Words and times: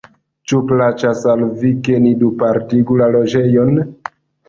Ĉu 0.51 0.61
plaĉas 0.71 1.21
al 1.35 1.45
vi, 1.61 1.71
ke 1.89 2.01
ni 2.07 2.17
dupartigu 2.25 3.01
la 3.05 3.15
loĝejon? 3.21 3.75